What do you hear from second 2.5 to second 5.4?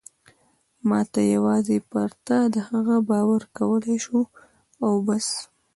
د هغه باور کولای شو او بس.